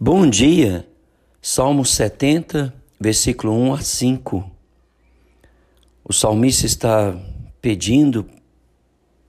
Bom 0.00 0.30
dia, 0.30 0.88
Salmo 1.42 1.84
70, 1.84 2.72
versículo 3.00 3.52
1 3.52 3.74
a 3.74 3.80
5. 3.80 4.48
O 6.04 6.12
salmista 6.12 6.66
está 6.66 7.20
pedindo 7.60 8.24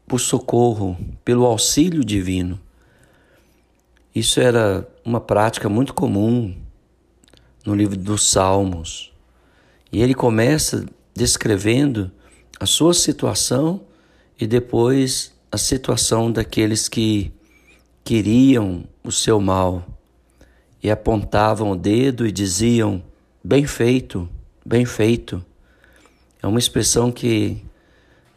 por 0.07 0.19
socorro, 0.19 0.95
pelo 1.25 1.47
auxílio 1.47 2.05
divino. 2.05 2.61
Isso 4.13 4.39
era 4.39 4.87
uma 5.03 5.19
prática 5.19 5.67
muito 5.67 5.91
comum 5.91 6.55
no 7.65 7.73
livro 7.73 7.97
dos 7.97 8.29
Salmos. 8.29 9.11
E 9.91 10.03
ele 10.03 10.13
começa 10.13 10.85
descrevendo 11.15 12.11
a 12.59 12.67
sua 12.67 12.93
situação 12.93 13.81
e 14.39 14.45
depois 14.45 15.33
a 15.51 15.57
situação 15.57 16.31
daqueles 16.31 16.87
que 16.87 17.33
queriam 18.03 18.83
o 19.03 19.11
seu 19.11 19.41
mal 19.41 19.83
e 20.81 20.89
apontavam 20.89 21.71
o 21.71 21.75
dedo 21.75 22.25
e 22.25 22.31
diziam: 22.31 23.03
Bem 23.43 23.65
feito, 23.65 24.29
bem 24.65 24.85
feito. 24.85 25.43
É 26.41 26.47
uma 26.47 26.59
expressão 26.59 27.11
que 27.11 27.63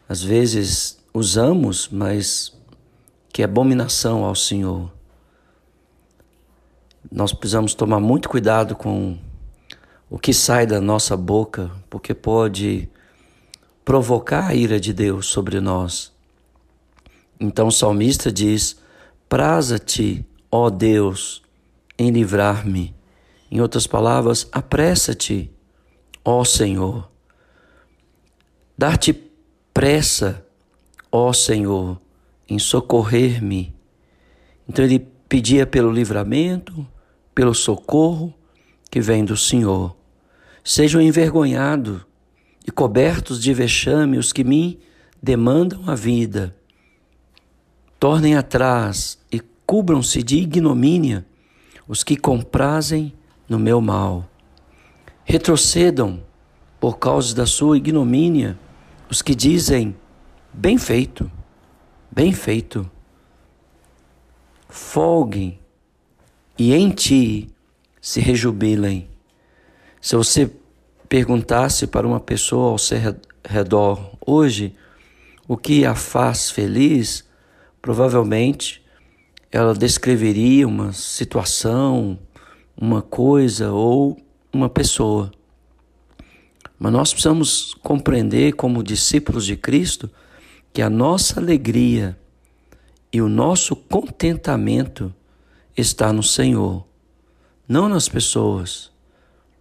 às 0.07 0.21
vezes 0.21 0.99
usamos, 1.13 1.87
mas 1.89 2.53
que 3.31 3.41
é 3.41 3.45
abominação 3.45 4.25
ao 4.25 4.35
Senhor. 4.35 4.91
Nós 7.11 7.33
precisamos 7.33 7.73
tomar 7.73 7.99
muito 7.99 8.29
cuidado 8.29 8.75
com 8.75 9.17
o 10.09 10.17
que 10.17 10.33
sai 10.33 10.65
da 10.65 10.79
nossa 10.79 11.15
boca, 11.17 11.71
porque 11.89 12.13
pode 12.13 12.89
provocar 13.83 14.47
a 14.47 14.55
ira 14.55 14.79
de 14.79 14.93
Deus 14.93 15.27
sobre 15.27 15.59
nós. 15.59 16.11
Então 17.39 17.67
o 17.67 17.71
salmista 17.71 18.31
diz: 18.31 18.77
Praza-te, 19.27 20.25
ó 20.51 20.69
Deus, 20.69 21.42
em 22.03 22.11
livrar-me. 22.11 22.95
Em 23.49 23.61
outras 23.61 23.87
palavras, 23.87 24.47
apressa-te, 24.51 25.51
ó 26.23 26.43
Senhor. 26.43 27.09
Dar-te 28.77 29.13
pressa, 29.73 30.45
ó 31.11 31.31
Senhor, 31.31 31.99
em 32.47 32.59
socorrer-me. 32.59 33.73
Então 34.67 34.83
ele 34.83 34.99
pedia 35.29 35.65
pelo 35.65 35.91
livramento, 35.91 36.85
pelo 37.33 37.53
socorro 37.53 38.33
que 38.89 39.01
vem 39.01 39.23
do 39.23 39.37
Senhor. 39.37 39.95
Sejam 40.63 41.01
envergonhados 41.01 42.01
e 42.65 42.71
cobertos 42.71 43.41
de 43.41 43.53
vexame 43.53 44.17
os 44.17 44.31
que 44.31 44.43
me 44.43 44.79
demandam 45.21 45.89
a 45.89 45.95
vida. 45.95 46.55
Tornem 47.99 48.35
atrás 48.35 49.17
e 49.31 49.39
cubram-se 49.65 50.21
de 50.21 50.37
ignomínia 50.37 51.25
os 51.87 52.03
que 52.03 52.15
comprazem 52.15 53.13
no 53.47 53.59
meu 53.59 53.81
mal. 53.81 54.27
Retrocedam 55.23 56.21
por 56.79 56.97
causa 56.97 57.33
da 57.33 57.45
sua 57.45 57.77
ignomínia 57.77 58.57
os 59.09 59.21
que 59.21 59.33
dizem: 59.33 59.95
bem 60.51 60.77
feito, 60.77 61.31
bem 62.11 62.33
feito. 62.33 62.89
Folguem 64.67 65.59
e 66.57 66.73
em 66.73 66.89
ti 66.89 67.49
se 68.01 68.19
rejubilem. 68.19 69.07
Se 70.01 70.15
você 70.15 70.51
perguntasse 71.07 71.87
para 71.87 72.07
uma 72.07 72.19
pessoa 72.19 72.71
ao 72.71 72.77
seu 72.77 72.97
redor 73.47 74.11
hoje 74.25 74.75
o 75.47 75.55
que 75.55 75.85
a 75.85 75.95
faz 75.95 76.49
feliz, 76.49 77.23
provavelmente 77.81 78.82
ela 79.53 79.75
descreveria 79.75 80.67
uma 80.67 80.91
situação, 80.93 82.17
uma 82.75 83.03
coisa 83.03 83.71
ou 83.71 84.17
uma 84.51 84.67
pessoa. 84.67 85.31
Mas 86.79 86.91
nós 86.91 87.13
precisamos 87.13 87.75
compreender, 87.75 88.53
como 88.53 88.81
discípulos 88.81 89.45
de 89.45 89.55
Cristo, 89.55 90.09
que 90.73 90.81
a 90.81 90.89
nossa 90.89 91.39
alegria 91.39 92.17
e 93.11 93.21
o 93.21 93.29
nosso 93.29 93.75
contentamento 93.75 95.13
está 95.77 96.11
no 96.11 96.23
Senhor, 96.23 96.83
não 97.67 97.87
nas 97.87 98.09
pessoas. 98.09 98.91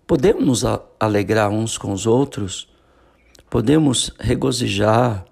Podemos 0.06 0.62
nos 0.62 0.64
alegrar 0.98 1.50
uns 1.50 1.76
com 1.76 1.92
os 1.92 2.06
outros, 2.06 2.66
podemos 3.50 4.10
regozijar, 4.18 5.26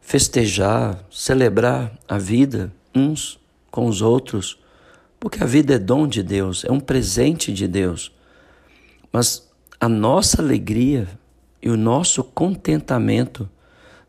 festejar, 0.00 1.04
celebrar 1.08 1.96
a 2.08 2.18
vida 2.18 2.72
uns 2.92 3.40
com 3.72 3.86
os 3.86 4.02
outros, 4.02 4.58
porque 5.18 5.42
a 5.42 5.46
vida 5.46 5.74
é 5.74 5.78
dom 5.78 6.06
de 6.06 6.22
Deus, 6.22 6.64
é 6.64 6.70
um 6.70 6.78
presente 6.78 7.52
de 7.52 7.66
Deus. 7.66 8.12
Mas 9.10 9.50
a 9.80 9.88
nossa 9.88 10.40
alegria 10.40 11.08
e 11.60 11.70
o 11.70 11.76
nosso 11.76 12.22
contentamento 12.22 13.48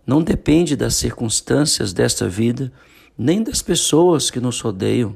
não 0.06 0.22
depende 0.22 0.76
das 0.76 0.96
circunstâncias 0.96 1.94
desta 1.94 2.28
vida, 2.28 2.72
nem 3.18 3.42
das 3.42 3.62
pessoas 3.62 4.30
que 4.30 4.40
nos 4.40 4.60
rodeiam, 4.60 5.16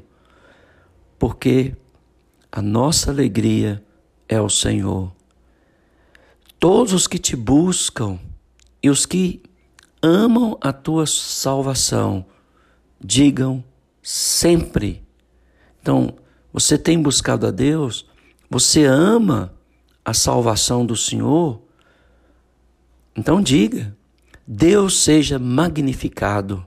porque 1.18 1.76
a 2.50 2.62
nossa 2.62 3.10
alegria 3.10 3.84
é 4.28 4.40
o 4.40 4.48
Senhor. 4.48 5.12
Todos 6.58 6.92
os 6.94 7.06
que 7.06 7.18
te 7.18 7.36
buscam 7.36 8.18
e 8.82 8.88
os 8.88 9.04
que 9.04 9.42
amam 10.02 10.56
a 10.60 10.72
tua 10.72 11.06
salvação, 11.06 12.24
digam 12.98 13.62
sempre. 14.08 15.06
Então, 15.82 16.16
você 16.50 16.78
tem 16.78 17.00
buscado 17.00 17.46
a 17.46 17.50
Deus, 17.50 18.08
você 18.48 18.86
ama 18.86 19.54
a 20.02 20.14
salvação 20.14 20.86
do 20.86 20.96
Senhor, 20.96 21.60
então 23.14 23.42
diga: 23.42 23.94
Deus 24.46 25.02
seja 25.02 25.38
magnificado. 25.38 26.66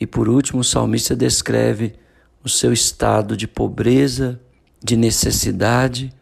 E 0.00 0.04
por 0.08 0.28
último, 0.28 0.62
o 0.62 0.64
salmista 0.64 1.14
descreve 1.14 1.94
o 2.42 2.48
seu 2.48 2.72
estado 2.72 3.36
de 3.36 3.46
pobreza, 3.46 4.40
de 4.82 4.96
necessidade, 4.96 6.12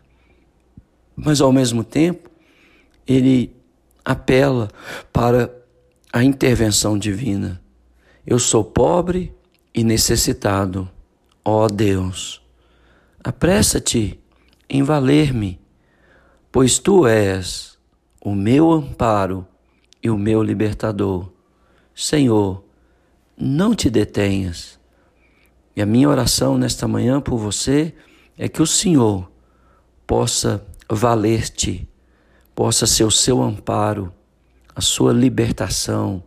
mas 1.16 1.40
ao 1.40 1.50
mesmo 1.50 1.82
tempo, 1.82 2.30
ele 3.06 3.56
apela 4.04 4.68
para 5.10 5.50
a 6.12 6.22
intervenção 6.22 6.98
divina. 6.98 7.62
Eu 8.26 8.38
sou 8.38 8.62
pobre, 8.62 9.33
e 9.74 9.82
necessitado, 9.82 10.88
ó 11.44 11.66
Deus. 11.66 12.40
Apressa-te 13.22 14.20
em 14.68 14.82
valer-me, 14.82 15.60
pois 16.52 16.78
tu 16.78 17.06
és 17.06 17.76
o 18.20 18.34
meu 18.34 18.70
amparo 18.70 19.46
e 20.02 20.08
o 20.08 20.16
meu 20.16 20.42
libertador. 20.42 21.32
Senhor, 21.94 22.64
não 23.36 23.74
te 23.74 23.90
detenhas. 23.90 24.78
E 25.74 25.82
a 25.82 25.86
minha 25.86 26.08
oração 26.08 26.56
nesta 26.56 26.86
manhã 26.86 27.20
por 27.20 27.36
você 27.36 27.94
é 28.38 28.48
que 28.48 28.62
o 28.62 28.66
Senhor 28.66 29.30
possa 30.06 30.64
valer-te, 30.88 31.88
possa 32.54 32.86
ser 32.86 33.04
o 33.04 33.10
seu 33.10 33.42
amparo, 33.42 34.12
a 34.74 34.80
sua 34.80 35.12
libertação, 35.12 36.22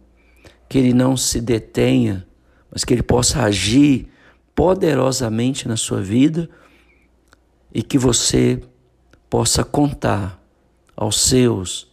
que 0.68 0.78
Ele 0.78 0.94
não 0.94 1.16
se 1.16 1.40
detenha 1.40 2.28
mas 2.72 2.84
que 2.84 2.94
Ele 2.94 3.04
possa 3.04 3.44
agir 3.44 4.08
poderosamente 4.56 5.68
na 5.68 5.78
sua 5.78 6.02
vida 6.02 6.50
e 7.74 7.82
que 7.82 7.98
você 7.98 8.62
possa 9.30 9.64
contar 9.64 10.42
aos 10.96 11.20
seus, 11.22 11.92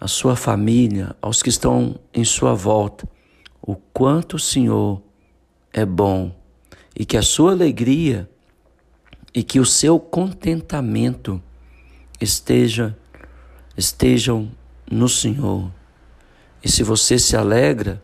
à 0.00 0.06
sua 0.06 0.36
família, 0.36 1.16
aos 1.22 1.42
que 1.42 1.48
estão 1.48 1.98
em 2.12 2.24
sua 2.24 2.54
volta, 2.54 3.08
o 3.62 3.76
quanto 3.76 4.36
o 4.36 4.38
Senhor 4.38 5.00
é 5.72 5.84
bom 5.84 6.34
e 6.94 7.04
que 7.04 7.16
a 7.16 7.22
sua 7.22 7.52
alegria 7.52 8.28
e 9.32 9.42
que 9.42 9.58
o 9.58 9.66
seu 9.66 9.98
contentamento 9.98 11.42
esteja 12.20 12.96
estejam 13.76 14.50
no 14.90 15.08
Senhor. 15.08 15.70
E 16.62 16.70
se 16.70 16.82
você 16.82 17.18
se 17.18 17.36
alegra, 17.36 18.02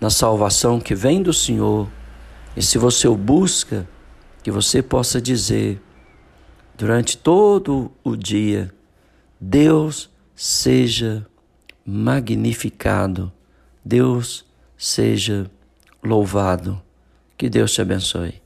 na 0.00 0.10
salvação 0.10 0.80
que 0.80 0.94
vem 0.94 1.22
do 1.22 1.32
Senhor, 1.32 1.88
e 2.56 2.62
se 2.62 2.78
você 2.78 3.06
o 3.06 3.16
busca, 3.16 3.86
que 4.42 4.50
você 4.50 4.82
possa 4.82 5.20
dizer 5.20 5.80
durante 6.76 7.16
todo 7.16 7.90
o 8.04 8.16
dia: 8.16 8.72
Deus 9.40 10.10
seja 10.34 11.26
magnificado, 11.84 13.32
Deus 13.84 14.44
seja 14.76 15.50
louvado. 16.02 16.80
Que 17.38 17.50
Deus 17.50 17.72
te 17.72 17.82
abençoe. 17.82 18.45